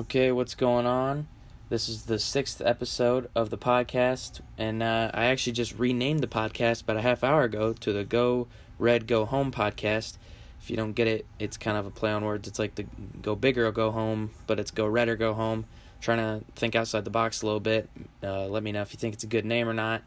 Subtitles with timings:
[0.00, 1.28] Okay, what's going on?
[1.68, 6.26] This is the sixth episode of the podcast, and uh, I actually just renamed the
[6.26, 10.16] podcast about a half hour ago to the Go Red Go Home podcast.
[10.58, 12.48] If you don't get it, it's kind of a play on words.
[12.48, 12.86] It's like the
[13.20, 15.66] Go Bigger or Go Home, but it's Go Red or Go Home.
[16.00, 17.90] Trying to think outside the box a little bit.
[18.22, 20.00] Uh, let me know if you think it's a good name or not.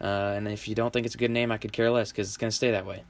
[0.00, 2.26] Uh, and if you don't think it's a good name, I could care less because
[2.26, 3.04] it's going to stay that way.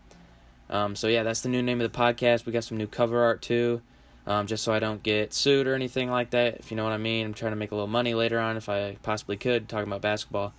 [0.69, 2.45] Um, so, yeah, that's the new name of the podcast.
[2.45, 3.81] We got some new cover art too
[4.29, 6.93] um, just so I don't get sued or anything like that, if you know what
[6.93, 7.25] I mean.
[7.25, 10.03] I'm trying to make a little money later on if I possibly could, talking about
[10.03, 10.53] basketball.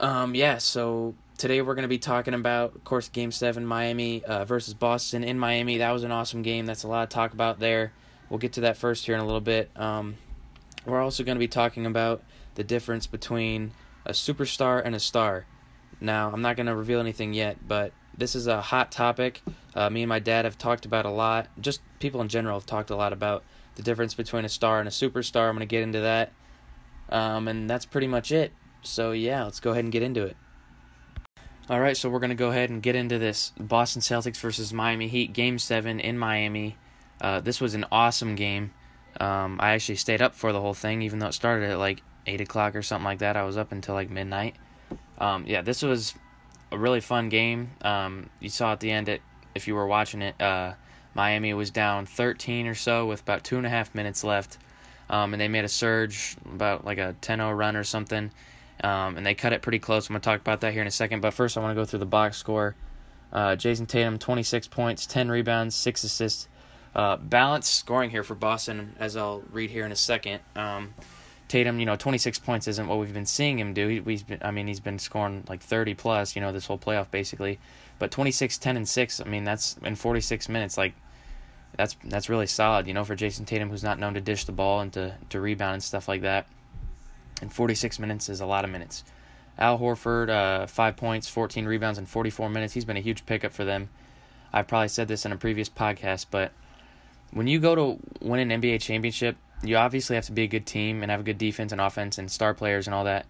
[0.00, 4.24] Um, yeah, so today we're going to be talking about, of course, Game 7, Miami
[4.24, 5.78] uh, versus Boston in Miami.
[5.78, 6.66] That was an awesome game.
[6.66, 7.92] That's a lot to talk about there.
[8.28, 9.70] We'll get to that first here in a little bit.
[9.76, 10.16] Um,
[10.84, 12.24] we're also going to be talking about
[12.56, 13.70] the difference between
[14.04, 15.46] a superstar and a star.
[16.00, 19.42] Now, I'm not going to reveal anything yet, but this is a hot topic.
[19.74, 21.48] Uh, me and my dad have talked about a lot.
[21.60, 23.42] Just people in general have talked a lot about
[23.74, 25.48] the difference between a star and a superstar.
[25.48, 26.32] I'm going to get into that.
[27.08, 28.52] Um, and that's pretty much it.
[28.82, 30.36] So, yeah, let's go ahead and get into it.
[31.68, 34.72] All right, so we're going to go ahead and get into this Boston Celtics versus
[34.72, 36.76] Miami Heat Game 7 in Miami.
[37.20, 38.72] Uh, this was an awesome game.
[39.18, 42.02] Um, I actually stayed up for the whole thing, even though it started at like
[42.26, 43.36] 8 o'clock or something like that.
[43.36, 44.56] I was up until like midnight.
[45.16, 46.14] Um, yeah, this was
[46.70, 47.70] a really fun game.
[47.80, 49.22] Um, you saw at the end it
[49.54, 50.40] if you were watching it.
[50.40, 50.74] Uh,
[51.14, 54.58] Miami was down 13 or so with about two and a half minutes left,
[55.08, 58.30] um, and they made a surge about like a 10-0 run or something,
[58.82, 60.08] um, and they cut it pretty close.
[60.08, 61.20] I'm gonna talk about that here in a second.
[61.20, 62.74] But first, I want to go through the box score.
[63.32, 66.48] Uh, Jayson Tatum 26 points, 10 rebounds, six assists.
[66.94, 70.40] Uh, balanced scoring here for Boston, as I'll read here in a second.
[70.54, 70.94] Um,
[71.48, 73.88] Tatum, you know, 26 points isn't what we've been seeing him do.
[73.88, 76.78] He, has been, I mean, he's been scoring like 30 plus, you know, this whole
[76.78, 77.58] playoff basically.
[77.98, 80.76] But 26, 10, and 6, I mean, that's in 46 minutes.
[80.76, 80.94] Like,
[81.76, 84.52] that's that's really solid, you know, for Jayson Tatum, who's not known to dish the
[84.52, 86.46] ball and to, to rebound and stuff like that.
[87.40, 89.04] And 46 minutes is a lot of minutes.
[89.58, 92.74] Al Horford, uh, 5 points, 14 rebounds in 44 minutes.
[92.74, 93.88] He's been a huge pickup for them.
[94.52, 96.52] I've probably said this in a previous podcast, but
[97.32, 100.66] when you go to win an NBA championship, you obviously have to be a good
[100.66, 103.26] team and have a good defense and offense and star players and all that.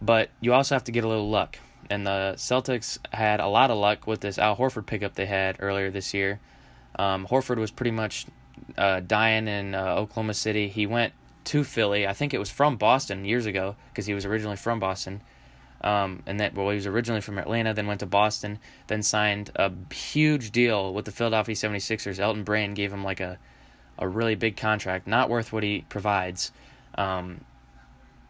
[0.00, 1.58] But you also have to get a little luck.
[1.88, 5.56] And the Celtics had a lot of luck with this Al Horford pickup they had
[5.60, 6.40] earlier this year.
[6.98, 8.26] Um, Horford was pretty much
[8.76, 10.68] uh, dying in uh, Oklahoma City.
[10.68, 11.12] He went
[11.44, 12.06] to Philly.
[12.06, 15.22] I think it was from Boston years ago because he was originally from Boston.
[15.82, 19.50] Um, and that well, he was originally from Atlanta, then went to Boston, then signed
[19.54, 22.18] a huge deal with the Philadelphia 76ers.
[22.18, 23.38] Elton Brand gave him like a
[23.98, 26.52] a really big contract, not worth what he provides.
[26.96, 27.42] Um,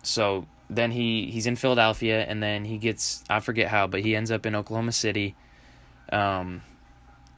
[0.03, 4.17] so then he he's in Philadelphia, and then he gets I forget how, but he
[4.17, 5.35] ends up in Oklahoma City,
[6.13, 6.63] um,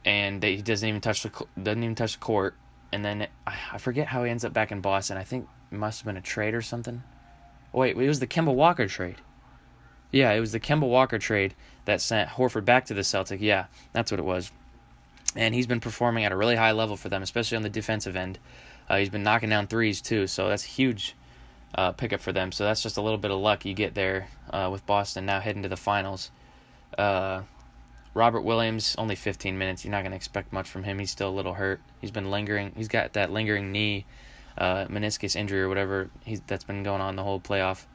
[0.05, 1.31] and they, he doesn't even touch the
[1.61, 2.55] doesn't even touch the court,
[2.91, 5.17] and then I, I forget how he ends up back in Boston.
[5.17, 7.03] I think it must have been a trade or something.
[7.71, 9.17] Wait, it was the Kemba Walker trade.
[10.11, 11.53] Yeah, it was the Kemba Walker trade
[11.85, 13.41] that sent Horford back to the Celtic.
[13.41, 14.51] Yeah, that's what it was
[15.35, 18.15] and he's been performing at a really high level for them, especially on the defensive
[18.15, 18.39] end.
[18.89, 21.15] Uh, he's been knocking down threes too, so that's huge
[21.75, 22.51] uh, pickup for them.
[22.51, 25.39] So that's just a little bit of luck you get there uh, with Boston now
[25.39, 26.31] heading to the finals.
[26.97, 27.41] Uh,
[28.13, 29.85] Robert Williams only 15 minutes.
[29.85, 30.99] You're not going to expect much from him.
[30.99, 31.79] He's still a little hurt.
[32.01, 32.73] He's been lingering.
[32.75, 34.05] He's got that lingering knee
[34.57, 36.09] uh, meniscus injury or whatever
[36.47, 37.85] that's been going on the whole playoff.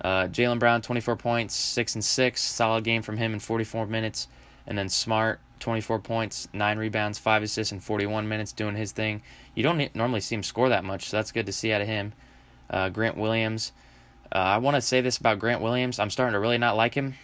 [0.00, 4.28] Uh, Jaylen Brown 24 points, six and six, solid game from him in 44 minutes,
[4.66, 9.22] and then Smart 24 points, 9 rebounds, 5 assists in 41 minutes doing his thing.
[9.56, 11.88] You don't normally see him score that much, so that's good to see out of
[11.88, 12.12] him.
[12.70, 13.72] Uh, Grant Williams.
[14.30, 15.98] Uh, I want to say this about Grant Williams.
[15.98, 17.14] I'm starting to really not like him.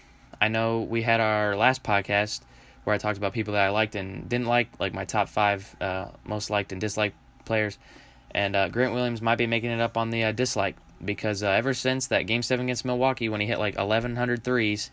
[0.41, 2.41] I know we had our last podcast
[2.85, 5.75] where I talked about people that I liked and didn't like, like my top five
[5.81, 7.79] uh, most liked and disliked players.
[8.31, 11.49] And uh, Grant Williams might be making it up on the uh, dislike because uh,
[11.49, 14.91] ever since that game seven against Milwaukee when he hit like 1,100 threes,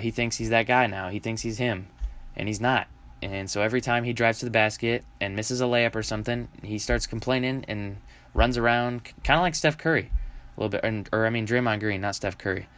[0.00, 1.08] he thinks he's that guy now.
[1.08, 1.88] He thinks he's him
[2.36, 2.86] and he's not.
[3.22, 6.48] And so every time he drives to the basket and misses a layup or something,
[6.62, 7.96] he starts complaining and
[8.34, 10.10] runs around, kind of like Steph Curry,
[10.56, 12.68] a little bit, or, I mean Draymond Green, not Steph Curry.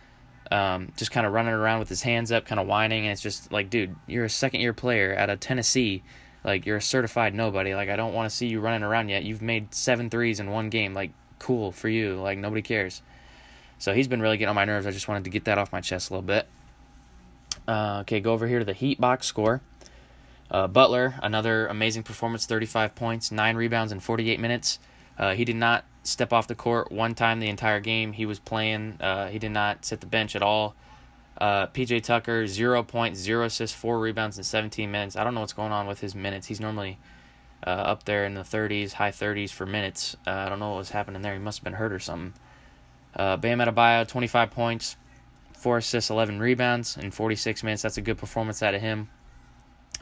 [0.52, 3.22] Um, just kind of running around with his hands up, kind of whining, and it's
[3.22, 6.04] just like, dude, you're a second year player out of Tennessee,
[6.46, 7.74] like you're a certified nobody.
[7.74, 9.24] Like I don't want to see you running around yet.
[9.24, 10.94] You've made seven threes in one game.
[10.94, 11.10] Like
[11.40, 12.14] cool for you.
[12.14, 13.02] Like nobody cares.
[13.78, 14.86] So he's been really getting on my nerves.
[14.86, 16.46] I just wanted to get that off my chest a little bit.
[17.66, 19.60] Uh, okay, go over here to the Heat box score.
[20.48, 24.78] Uh, Butler, another amazing performance, 35 points, 9 rebounds in 48 minutes.
[25.18, 28.12] Uh, he did not step off the court one time the entire game.
[28.12, 30.74] He was playing, uh, he did not sit the bench at all.
[31.38, 35.16] Uh, PJ Tucker, 0 points, 0 assists, 4 rebounds in 17 minutes.
[35.16, 36.46] I don't know what's going on with his minutes.
[36.46, 36.98] He's normally
[37.66, 40.16] uh, up there in the 30s, high 30s for minutes.
[40.26, 41.34] Uh, I don't know what was happening there.
[41.34, 42.32] He must have been hurt or something.
[43.14, 44.96] Uh, Bam Adebayo, 25 points,
[45.54, 47.82] 4 assists, 11 rebounds in 46 minutes.
[47.82, 49.08] That's a good performance out of him.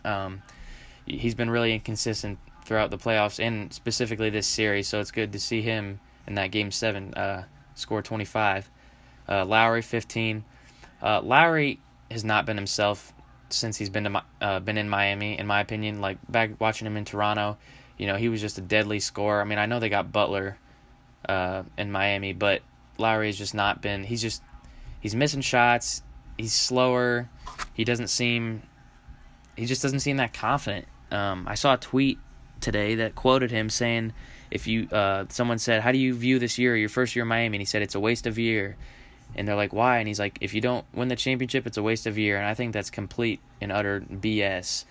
[0.05, 0.43] Um,
[1.06, 5.40] he's been really inconsistent throughout the playoffs and specifically this series, so it's good to
[5.40, 7.44] see him in that game seven uh,
[7.75, 8.70] score 25.
[9.28, 10.44] Uh, Lowry, 15.
[11.02, 11.81] Uh, Lowry
[12.11, 13.12] has not been himself
[13.50, 15.38] since he's been to uh, been in Miami.
[15.38, 17.56] In my opinion, like back watching him in Toronto,
[17.99, 19.40] you know he was just a deadly scorer.
[19.40, 20.58] I mean, I know they got Butler
[21.28, 22.62] uh, in Miami, but
[22.99, 24.05] Lowry has just not been.
[24.05, 24.43] He's just
[25.00, 26.02] he's missing shots.
[26.37, 27.28] He's slower.
[27.72, 28.62] He doesn't seem.
[29.56, 30.87] He just doesn't seem that confident.
[31.10, 32.19] Um, I saw a tweet
[32.60, 34.12] today that quoted him saying,
[34.50, 37.28] "If you uh, someone said, how do you view this year, your first year in
[37.28, 38.76] Miami?" and he said, "It's a waste of year."
[39.36, 41.82] And they're like, "Why?" And he's like, "If you don't win the championship, it's a
[41.82, 44.84] waste of year." And I think that's complete and utter BS.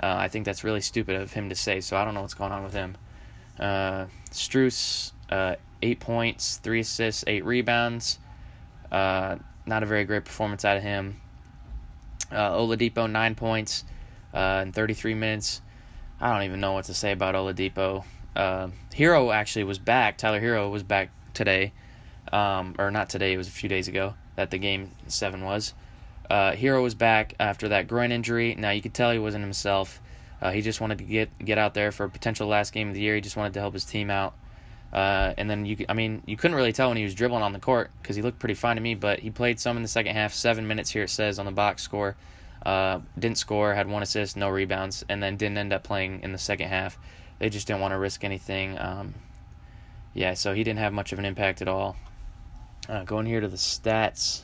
[0.00, 1.80] Uh, I think that's really stupid of him to say.
[1.80, 2.96] So I don't know what's going on with him.
[3.58, 8.18] Uh, Strus, uh, eight points, three assists, eight rebounds.
[8.92, 9.36] Uh,
[9.66, 11.20] not a very great performance out of him.
[12.30, 13.84] Uh, Oladipo, nine points
[14.32, 15.60] uh, in 33 minutes.
[16.20, 18.04] I don't even know what to say about Oladipo.
[18.34, 20.18] Uh, Herro actually was back.
[20.18, 21.72] Tyler Herro was back today,
[22.32, 23.32] um, or not today.
[23.32, 25.74] It was a few days ago that the game seven was.
[26.28, 28.54] Uh, Herro was back after that groin injury.
[28.56, 30.00] Now you could tell he wasn't himself.
[30.42, 32.94] Uh, he just wanted to get get out there for a potential last game of
[32.94, 33.14] the year.
[33.14, 34.34] He just wanted to help his team out.
[34.92, 37.52] Uh, and then you, I mean, you couldn't really tell when he was dribbling on
[37.52, 38.94] the court because he looked pretty fine to me.
[38.94, 40.32] But he played some in the second half.
[40.32, 42.16] Seven minutes here it says on the box score.
[42.64, 46.32] Uh, didn't score, had one assist, no rebounds, and then didn't end up playing in
[46.32, 46.98] the second half.
[47.38, 48.78] They just didn't want to risk anything.
[48.78, 49.14] Um,
[50.12, 51.96] yeah, so he didn't have much of an impact at all.
[52.88, 54.42] Uh, going here to the stats.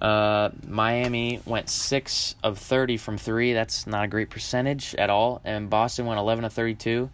[0.00, 3.52] Uh, Miami went six of thirty from three.
[3.52, 5.40] That's not a great percentage at all.
[5.44, 7.10] And Boston went eleven of thirty-two.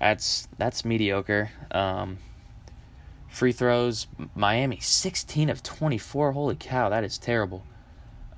[0.00, 1.50] That's that's mediocre.
[1.70, 2.18] Um,
[3.28, 4.08] free throws.
[4.34, 6.32] Miami sixteen of twenty-four.
[6.32, 7.64] Holy cow, that is terrible.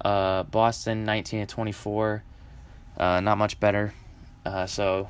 [0.01, 2.23] Uh, Boston 19 and 24.
[2.97, 3.93] Uh, not much better.
[4.45, 5.09] Uh, so,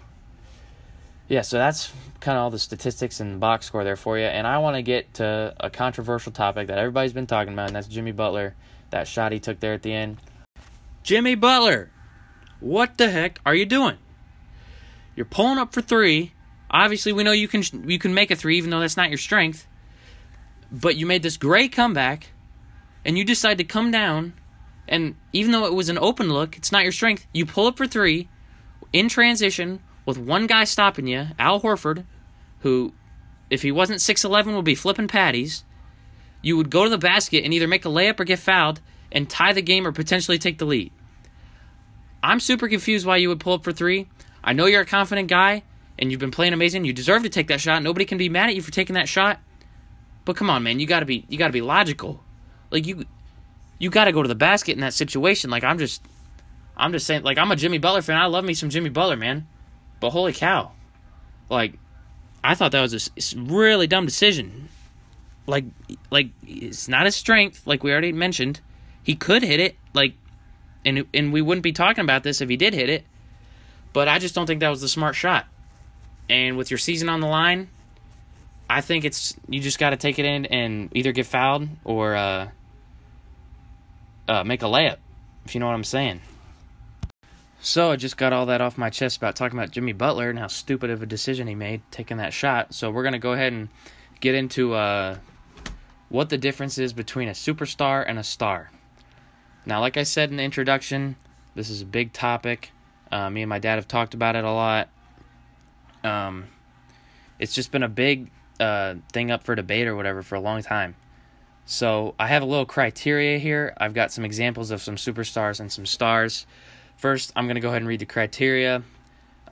[1.28, 4.24] yeah, so that's kind of all the statistics and box score there for you.
[4.24, 7.76] And I want to get to a controversial topic that everybody's been talking about, and
[7.76, 8.54] that's Jimmy Butler.
[8.90, 10.18] That shot he took there at the end.
[11.02, 11.90] Jimmy Butler,
[12.60, 13.98] what the heck are you doing?
[15.14, 16.32] You're pulling up for three.
[16.70, 19.18] Obviously, we know you can you can make a three, even though that's not your
[19.18, 19.66] strength.
[20.70, 22.28] But you made this great comeback,
[23.04, 24.34] and you decide to come down
[24.88, 27.26] and even though it was an open look, it's not your strength.
[27.32, 28.28] You pull up for three
[28.92, 32.04] in transition with one guy stopping you, Al Horford,
[32.60, 32.94] who,
[33.50, 35.64] if he wasn't 6'11, would be flipping patties.
[36.40, 38.80] You would go to the basket and either make a layup or get fouled
[39.12, 40.92] and tie the game or potentially take the lead.
[42.22, 44.08] I'm super confused why you would pull up for three.
[44.42, 45.62] I know you're a confident guy
[45.98, 46.84] and you've been playing amazing.
[46.84, 47.82] You deserve to take that shot.
[47.82, 49.40] Nobody can be mad at you for taking that shot.
[50.24, 52.22] But come on, man, you gotta be you gotta be logical.
[52.70, 53.04] Like you
[53.78, 55.50] you got to go to the basket in that situation.
[55.50, 56.02] Like I'm just,
[56.76, 57.22] I'm just saying.
[57.22, 58.16] Like I'm a Jimmy Butler fan.
[58.16, 59.46] I love me some Jimmy Butler, man.
[60.00, 60.72] But holy cow,
[61.48, 61.74] like
[62.42, 64.68] I thought that was a really dumb decision.
[65.46, 65.64] Like,
[66.10, 67.66] like it's not his strength.
[67.66, 68.60] Like we already mentioned,
[69.02, 69.76] he could hit it.
[69.94, 70.14] Like,
[70.84, 73.04] and and we wouldn't be talking about this if he did hit it.
[73.92, 75.46] But I just don't think that was the smart shot.
[76.28, 77.68] And with your season on the line,
[78.68, 82.16] I think it's you just got to take it in and either get fouled or.
[82.16, 82.48] uh
[84.28, 84.98] uh, make a layup,
[85.44, 86.20] if you know what I'm saying.
[87.60, 90.38] So I just got all that off my chest about talking about Jimmy Butler and
[90.38, 92.72] how stupid of a decision he made taking that shot.
[92.72, 93.68] So we're gonna go ahead and
[94.20, 95.18] get into uh,
[96.08, 98.70] what the difference is between a superstar and a star.
[99.66, 101.16] Now, like I said in the introduction,
[101.54, 102.70] this is a big topic.
[103.10, 104.88] Uh, me and my dad have talked about it a lot.
[106.04, 106.46] Um,
[107.38, 108.30] it's just been a big
[108.60, 110.94] uh, thing up for debate or whatever for a long time.
[111.70, 113.74] So I have a little criteria here.
[113.76, 116.46] I've got some examples of some superstars and some stars.
[116.96, 118.82] First, I'm going to go ahead and read the criteria.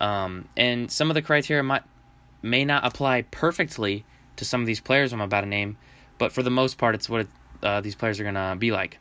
[0.00, 1.82] Um, and some of the criteria might
[2.40, 4.06] may not apply perfectly
[4.36, 5.76] to some of these players I'm about to name,
[6.16, 7.28] but for the most part, it's what it,
[7.62, 8.98] uh, these players are going to be like.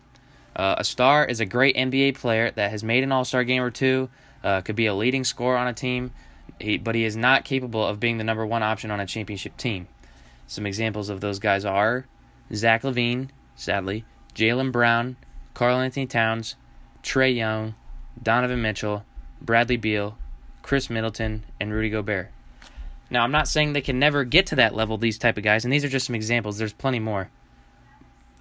[0.53, 3.63] Uh, a star is a great NBA player that has made an All Star game
[3.63, 4.10] or two,
[4.43, 6.12] uh, could be a leading scorer on a team,
[6.60, 9.55] he, but he is not capable of being the number one option on a championship
[9.55, 9.88] team.
[10.48, 12.07] Some examples of those guys are
[12.53, 15.15] Zach LaVine, sadly, Jaylen Brown,
[15.53, 16.55] Karl-Anthony Towns,
[17.03, 17.75] Trae Young,
[18.21, 19.05] Donovan Mitchell,
[19.41, 20.17] Bradley Beal,
[20.61, 22.31] Khris Middleton, and Rudy Gobert.
[23.09, 25.63] Now, I'm not saying they can never get to that level, these type of guys,
[25.63, 26.57] and these are just some examples.
[26.57, 27.29] There's plenty more.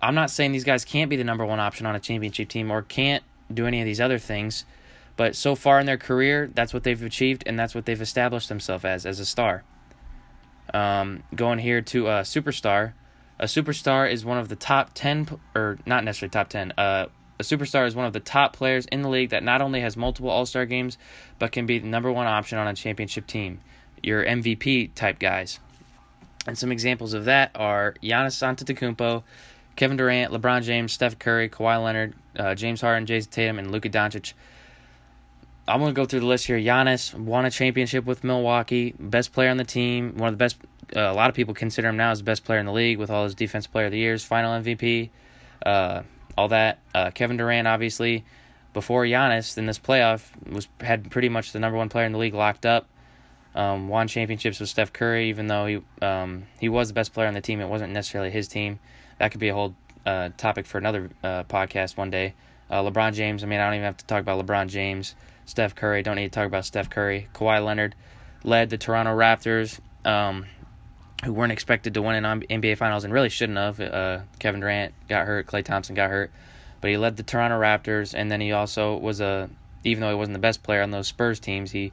[0.00, 2.70] I'm not saying these guys can't be the number one option on a championship team
[2.70, 4.64] or can't do any of these other things,
[5.16, 8.48] But so far in their career, that's what they've achieved, and that's what they've established
[8.48, 9.62] themselves as as a star.
[10.72, 12.94] Um, going here to a superstar.
[13.38, 16.72] A superstar is one of the top ten, or not necessarily top ten.
[16.78, 17.06] Uh,
[17.38, 19.96] a superstar is one of the top players in the league that not only has
[19.96, 20.98] multiple All Star games,
[21.38, 23.60] but can be the number one option on a championship team.
[24.02, 25.58] Your MVP type guys.
[26.46, 29.22] And some examples of that are Giannis Antetokounmpo,
[29.76, 33.88] Kevin Durant, LeBron James, Steph Curry, Kawhi Leonard, uh, James Harden, Jayson Tatum, and Luka
[33.88, 34.34] Doncic.
[35.66, 36.58] I'm going to go through the list here.
[36.58, 40.58] Giannis won a championship with Milwaukee, best player on the team, one of the best.
[40.94, 42.98] Uh, a lot of people consider him now as the best player in the league
[42.98, 45.08] with all his defense player of the years, final MVP,
[45.64, 46.02] uh,
[46.36, 46.80] all that.
[46.94, 48.24] Uh, Kevin Durant, obviously,
[48.74, 52.18] before Giannis in this playoff was had pretty much the number one player in the
[52.18, 52.86] league locked up.
[53.54, 57.28] Um, won championships with Steph Curry, even though he um, he was the best player
[57.28, 57.60] on the team.
[57.60, 58.80] It wasn't necessarily his team.
[59.18, 62.34] That could be a whole uh, topic for another uh, podcast one day.
[62.68, 63.44] Uh, LeBron James.
[63.44, 65.14] I mean, I don't even have to talk about LeBron James.
[65.46, 66.02] Steph Curry.
[66.02, 67.28] Don't need to talk about Steph Curry.
[67.34, 67.94] Kawhi Leonard
[68.42, 70.46] led the Toronto Raptors, um,
[71.24, 73.80] who weren't expected to win an NBA Finals and really shouldn't have.
[73.80, 75.46] Uh, Kevin Durant got hurt.
[75.46, 76.30] Klay Thompson got hurt,
[76.80, 79.48] but he led the Toronto Raptors, and then he also was a.
[79.86, 81.92] Even though he wasn't the best player on those Spurs teams, he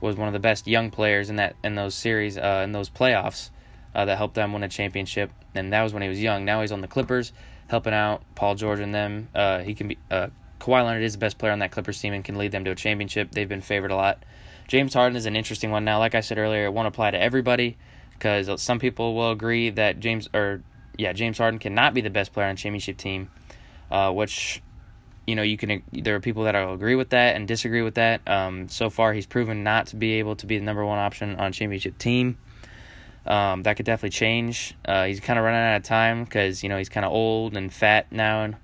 [0.00, 2.90] was one of the best young players in that in those series uh, in those
[2.90, 3.50] playoffs
[3.94, 5.30] uh, that helped them win a championship.
[5.54, 6.44] And that was when he was young.
[6.44, 7.32] Now he's on the Clippers,
[7.68, 9.28] helping out Paul George and them.
[9.34, 10.28] Uh, he can be uh,
[10.60, 12.70] Kawhi Leonard is the best player on that Clippers team and can lead them to
[12.70, 13.30] a championship.
[13.30, 14.24] They've been favored a lot.
[14.66, 15.98] James Harden is an interesting one now.
[15.98, 17.78] Like I said earlier, it won't apply to everybody
[18.12, 20.62] because some people will agree that James or
[20.96, 23.30] yeah James Harden cannot be the best player on a championship team,
[23.90, 24.62] uh, which
[25.26, 27.94] you know you can there are people that will agree with that and disagree with
[27.94, 28.20] that.
[28.28, 31.36] Um, so far, he's proven not to be able to be the number one option
[31.36, 32.36] on a championship team.
[33.26, 34.74] Um, that could definitely change.
[34.84, 37.56] Uh, he's kind of running out of time because you know he's kind of old
[37.56, 38.56] and fat now, and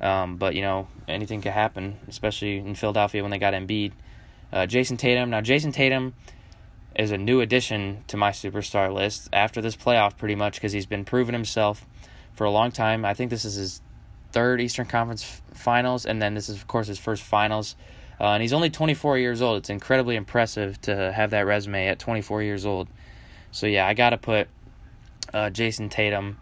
[0.00, 3.92] um, but you know anything could happen, especially in Philadelphia when they got Embiid.
[4.52, 5.30] Uh, Jayson Tatum.
[5.30, 6.14] Now Jayson Tatum
[6.94, 10.86] is a new addition to my superstar list after this playoff, pretty much because he's
[10.86, 11.86] been proving himself
[12.34, 13.04] for a long time.
[13.04, 13.82] I think this is his
[14.32, 17.76] third Eastern Conference Finals, and then this is of course his first Finals.
[18.18, 19.58] Uh, and he's only 24 years old.
[19.58, 22.88] It's incredibly impressive to have that resume at 24 years old.
[23.50, 24.48] So yeah, I got to put
[25.34, 26.38] uh, Jayson Tatum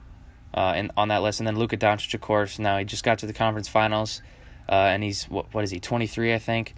[0.54, 2.58] uh, in, on that list, and then Luka Doncic, of course.
[2.58, 4.22] Now he just got to the conference finals,
[4.68, 5.80] uh, and he's what, what is he?
[5.80, 6.74] 23, I think.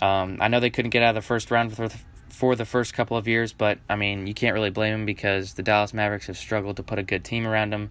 [0.00, 1.98] Um, I know they couldn't get out of the first round for the,
[2.30, 5.52] for the first couple of years, but I mean you can't really blame him because
[5.54, 7.90] the Dallas Mavericks have struggled to put a good team around him.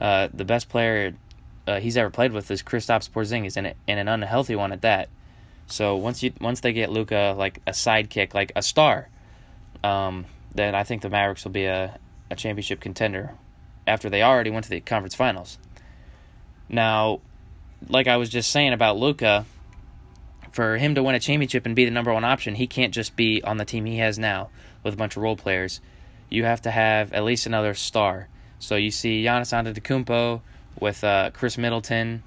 [0.00, 1.14] Uh, the best player
[1.66, 5.08] uh, he's ever played with is Kristaps Porzingis, and, and an unhealthy one at that.
[5.66, 9.08] So once you once they get Luka like a sidekick, like a star,
[9.82, 11.98] um, then I think the Mavericks will be a,
[12.30, 13.34] a championship contender
[13.90, 15.58] after they already went to the conference finals.
[16.68, 17.20] Now,
[17.88, 19.44] like I was just saying about Luka,
[20.52, 23.16] for him to win a championship and be the number one option, he can't just
[23.16, 24.50] be on the team he has now
[24.82, 25.80] with a bunch of role players.
[26.28, 28.28] You have to have at least another star.
[28.58, 30.40] So you see Giannis Antetokounmpo
[30.80, 32.22] with uh, Khris Middleton.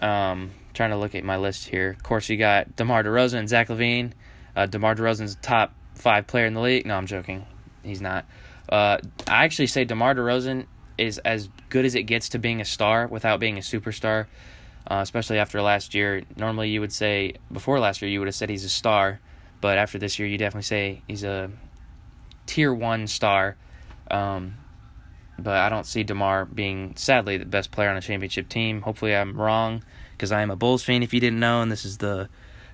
[0.00, 1.90] Um, trying to look at my list here.
[1.90, 4.12] Of course, you got DeMar DeRozan and Zach LaVine.
[4.54, 6.86] Uh, DeMar DeRozan's top five player in the league.
[6.86, 7.46] No, I'm joking.
[7.82, 8.24] He's not.
[8.68, 10.66] Uh, I actually say DeMar DeRozan
[11.02, 14.26] is as good as it gets to being a star without being a superstar,
[14.90, 16.22] uh, especially after last year.
[16.36, 19.20] Normally, you would say, before last year, you would have said he's a star,
[19.60, 21.50] but after this year, you definitely say he's a
[22.46, 23.56] tier one star.
[24.10, 24.54] Um,
[25.38, 28.82] but I don't see DeMar being, sadly, the best player on a championship team.
[28.82, 29.82] Hopefully, I'm wrong
[30.12, 32.28] because I am a Bulls fan, if you didn't know, and this is the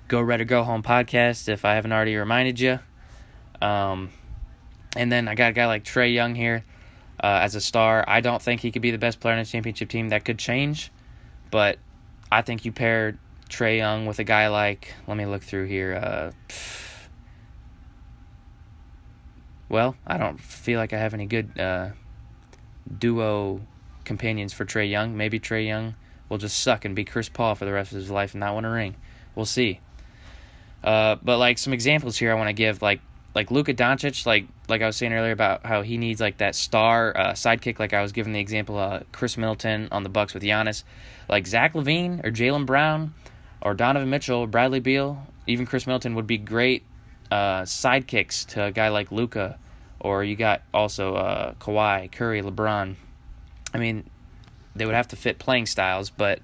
[0.07, 2.79] Go Red or Go Home podcast, if I haven't already reminded you.
[3.61, 4.11] Um,
[4.95, 6.63] and then I got a guy like Trae Young here
[7.23, 8.03] uh, as a star.
[8.07, 10.09] I don't think he could be the best player on a championship team.
[10.09, 10.91] That could change,
[11.51, 11.77] but
[12.31, 15.95] I think you pair Trae Young with a guy like let me look through here.
[15.95, 16.31] Uh,
[19.67, 21.89] well, I don't feel like I have any good uh,
[22.97, 23.61] duo
[24.03, 25.15] companions for Trae Young.
[25.15, 25.95] Maybe Trae Young
[26.27, 28.55] will just suck and be Chris Paul for the rest of his life and not
[28.55, 28.95] win a ring.
[29.35, 29.79] We'll see.
[30.83, 33.01] Uh, but like some examples here, I want to give like
[33.35, 36.55] like Luka Doncic, like like I was saying earlier about how he needs like that
[36.55, 37.79] star uh, sidekick.
[37.79, 40.83] Like I was giving the example, uh, Khris Middleton on the Bucks with Giannis,
[41.27, 43.13] like Zach LaVine or Jaylen Brown,
[43.61, 46.83] or Donovan Mitchell, Bradley Beal, even Khris Middleton would be great
[47.31, 49.59] uh, sidekicks to a guy like Luka,
[49.99, 52.95] or you got also uh, Kawhi, Curry, LeBron.
[53.73, 54.09] I mean,
[54.75, 56.39] they would have to fit playing styles, but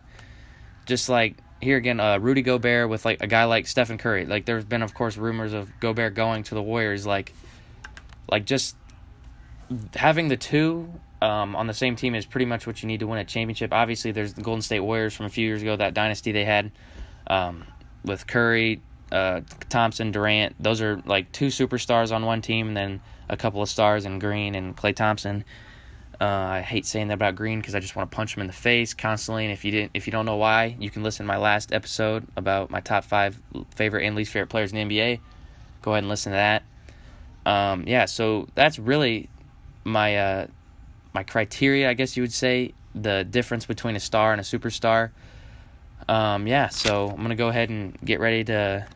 [0.85, 4.25] just like here again, uh, Rudy Gobert with like a guy like Stephen Curry.
[4.25, 7.05] Like there's been, of course, rumors of Gobert going to the Warriors.
[7.05, 7.33] Like,
[8.29, 8.77] like just
[9.95, 10.89] having the two
[11.21, 13.73] um, on the same team is pretty much what you need to win a championship.
[13.73, 16.71] Obviously, there's the Golden State Warriors from a few years ago, that dynasty they had
[17.27, 17.65] um,
[18.03, 18.81] with Curry,
[19.11, 20.55] uh, Thompson, Durant.
[20.61, 24.19] Those are like two superstars on one team, and then a couple of stars in
[24.19, 25.43] Green and Klay Thompson.
[26.19, 28.47] Uh, I hate saying that about Green because I just want to punch him in
[28.47, 29.45] the face constantly.
[29.45, 31.73] And if you didn't, if you don't know why, you can listen to my last
[31.73, 33.41] episode about my top five
[33.71, 35.19] favorite and least favorite players in the NBA.
[35.81, 36.63] Go ahead and listen to that.
[37.45, 39.29] Um, yeah, so that's really
[39.83, 40.47] my uh,
[41.13, 45.11] my criteria, I guess you would say, the difference between a star and a superstar.
[46.07, 48.87] Um, yeah, so I'm gonna go ahead and get ready to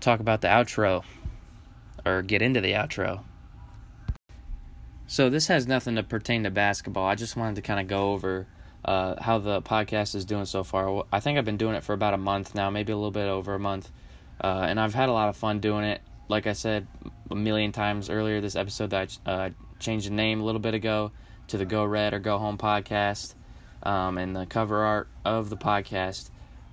[0.00, 1.04] talk about the outro,
[2.04, 3.20] or get into the outro.
[5.10, 7.06] So this has nothing to pertain to basketball.
[7.06, 8.46] I just wanted to kind of go over
[8.84, 11.04] uh, how the podcast is doing so far.
[11.10, 13.26] I think I've been doing it for about a month now, maybe a little bit
[13.26, 13.90] over a month,
[14.38, 16.02] uh, and I've had a lot of fun doing it.
[16.28, 16.86] Like I said
[17.30, 19.50] a million times earlier, this episode that I uh,
[19.80, 21.10] changed the name a little bit ago
[21.48, 23.32] to the Go Red or Go Home podcast,
[23.84, 26.28] um, and the cover art of the podcast.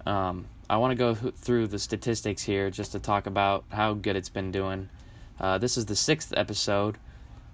[0.05, 4.17] Um, I want to go through the statistics here just to talk about how good
[4.17, 4.89] it's been doing.
[5.39, 6.97] Uh, this is the sixth episode.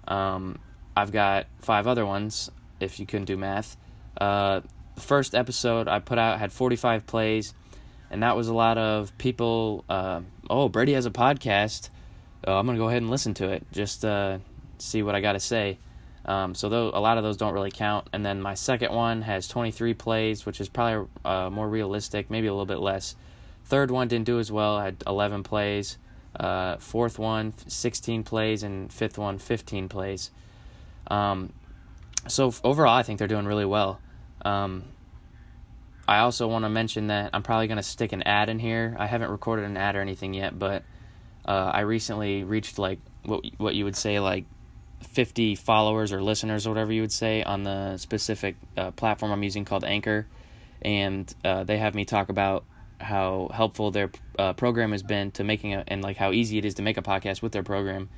[0.08, 0.58] Um,
[0.96, 3.76] I've got five other ones, if you couldn't do math.
[4.20, 4.60] Uh,
[4.94, 7.54] the first episode I put out had 45 plays,
[8.10, 9.84] and that was a lot of people.
[9.88, 10.20] Uh,
[10.50, 11.88] oh, Brady has a podcast.
[12.46, 14.38] Oh, I'm going to go ahead and listen to it, just uh,
[14.78, 15.78] see what I got to say.
[16.24, 18.08] Um, so though a lot of those don't really count.
[18.12, 22.46] And then my second one has 23 plays, which is probably uh, more realistic, maybe
[22.46, 23.16] a little bit less.
[23.64, 24.80] Third one didn't do as well.
[24.80, 25.98] Had 11 plays.
[26.38, 30.30] Uh, fourth one, 16 plays, and fifth one, 15 plays.
[31.08, 31.52] Um,
[32.28, 34.00] so overall, I think they're doing really well.
[34.44, 34.84] Um,
[36.06, 38.96] I also want to mention that I'm probably going to stick an ad in here.
[38.98, 40.82] I haven't recorded an ad or anything yet, but
[41.46, 44.44] uh, I recently reached like what what you would say like
[45.02, 49.42] 50 followers or listeners or whatever you would say on the specific uh, platform I'm
[49.42, 50.26] using called Anchor,
[50.80, 52.64] and uh, they have me talk about
[53.00, 56.64] how helpful their uh, program has been to making a and like how easy it
[56.64, 58.08] is to make a podcast with their program.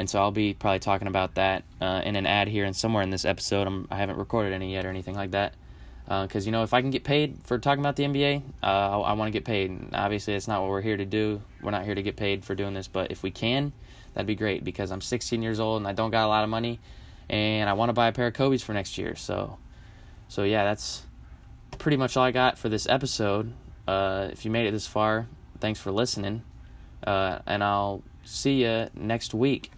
[0.00, 3.02] And so I'll be probably talking about that uh, in an ad here and somewhere
[3.02, 3.66] in this episode.
[3.66, 5.52] I'm, I haven't recorded any yet or anything like that.
[6.04, 8.66] Because, uh, you know, if I can get paid for talking about the NBA, uh,
[8.66, 9.68] I, I want to get paid.
[9.68, 11.42] And obviously, that's not what we're here to do.
[11.60, 12.88] We're not here to get paid for doing this.
[12.88, 13.74] But if we can,
[14.14, 16.48] that'd be great because I'm 16 years old and I don't got a lot of
[16.48, 16.80] money,
[17.28, 19.14] and I want to buy a pair of Kobe's for next year.
[19.16, 19.58] So,
[20.28, 21.02] so yeah, that's
[21.76, 23.52] pretty much all I got for this episode.
[23.86, 25.26] Uh, if you made it this far,
[25.58, 26.42] thanks for listening,
[27.06, 29.70] uh, and I'll see you next week.